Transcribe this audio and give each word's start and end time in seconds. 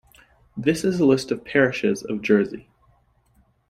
This 0.57 0.83
is 0.83 0.99
a 0.99 1.05
list 1.05 1.29
of 1.29 1.45
parishes 1.45 2.01
of 2.01 2.23
Jersey. 2.23 2.67